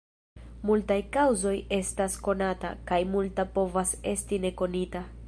[0.69, 5.07] Multaj kaŭzoj estas konata, kaj multa povas esti ne konita.